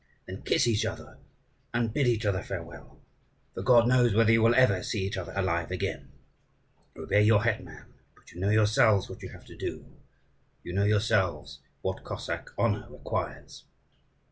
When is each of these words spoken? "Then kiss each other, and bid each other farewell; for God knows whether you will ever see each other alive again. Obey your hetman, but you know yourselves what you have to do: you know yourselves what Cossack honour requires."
"Then 0.25 0.41
kiss 0.41 0.65
each 0.65 0.83
other, 0.83 1.19
and 1.75 1.93
bid 1.93 2.07
each 2.07 2.25
other 2.25 2.41
farewell; 2.41 2.99
for 3.53 3.61
God 3.61 3.87
knows 3.87 4.15
whether 4.15 4.31
you 4.31 4.41
will 4.41 4.55
ever 4.55 4.81
see 4.81 5.05
each 5.05 5.15
other 5.15 5.31
alive 5.35 5.69
again. 5.69 6.11
Obey 6.97 7.21
your 7.21 7.43
hetman, 7.43 7.93
but 8.15 8.31
you 8.31 8.39
know 8.39 8.49
yourselves 8.49 9.07
what 9.11 9.21
you 9.21 9.29
have 9.29 9.45
to 9.45 9.55
do: 9.55 9.85
you 10.63 10.73
know 10.73 10.85
yourselves 10.85 11.59
what 11.83 12.03
Cossack 12.03 12.51
honour 12.57 12.87
requires." 12.89 13.65